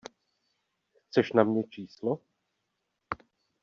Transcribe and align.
Chceš 1.09 1.33
na 1.33 1.43
mě 1.43 1.63
číslo? 1.63 2.19